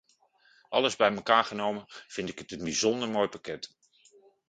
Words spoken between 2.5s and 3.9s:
een bijzonder mooi pakket.